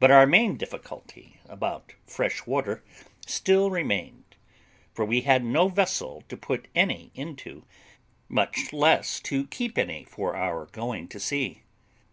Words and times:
But 0.00 0.10
our 0.10 0.26
main 0.26 0.56
difficulty 0.56 1.38
about 1.48 1.92
fresh 2.08 2.44
water 2.44 2.82
still 3.24 3.70
remained; 3.70 4.34
for 4.92 5.04
we 5.04 5.20
had 5.20 5.44
no 5.44 5.68
vessel 5.68 6.24
to 6.28 6.36
put 6.36 6.66
any 6.74 7.12
into, 7.14 7.64
much 8.28 8.72
less 8.72 9.20
to 9.20 9.46
keep 9.46 9.78
any 9.78 10.02
for 10.02 10.34
our 10.34 10.66
going 10.66 11.06
to 11.06 11.20
sea. 11.20 11.62